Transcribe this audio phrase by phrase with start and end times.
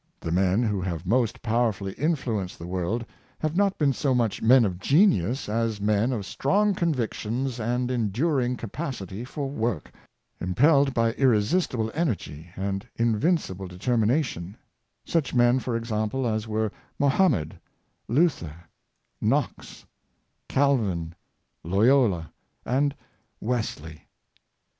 [0.19, 3.05] The men who have most powerfully influenced the world
[3.37, 8.43] have not been so much men of genius as men of strong convictions and endur
[8.43, 9.91] ing capacity for work,
[10.39, 14.57] impelled by irresistible energy and invincible determination;
[15.05, 17.59] such men, for example, as were Mohammed,
[18.07, 18.55] Luther,
[19.21, 19.85] Knox,
[20.49, 21.13] Calvin,
[21.63, 22.33] Loyola
[22.65, 22.95] and
[23.39, 24.07] Wesley.